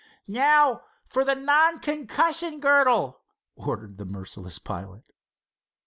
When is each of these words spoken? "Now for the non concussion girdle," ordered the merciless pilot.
"Now 0.27 0.81
for 1.05 1.23
the 1.23 1.35
non 1.35 1.77
concussion 1.77 2.59
girdle," 2.59 3.21
ordered 3.55 3.99
the 3.99 4.05
merciless 4.05 4.57
pilot. 4.57 5.13